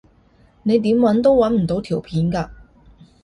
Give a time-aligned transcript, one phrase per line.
[0.63, 2.49] 你點搵都搵唔到條片㗎